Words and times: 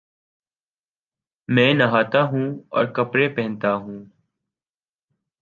میں 1.49 1.73
نہاتاہوں 1.73 2.47
اور 2.69 2.85
کپڑے 2.85 3.27
پہنتا 3.35 3.73
ہوں 3.73 3.99